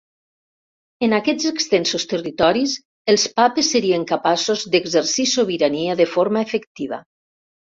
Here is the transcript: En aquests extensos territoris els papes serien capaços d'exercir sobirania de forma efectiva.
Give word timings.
En 1.07 1.11
aquests 1.17 1.49
extensos 1.49 2.05
territoris 2.13 2.73
els 3.15 3.27
papes 3.41 3.69
serien 3.75 4.07
capaços 4.13 4.65
d'exercir 4.77 5.27
sobirania 5.37 5.99
de 6.01 6.09
forma 6.17 6.45
efectiva. 6.49 7.01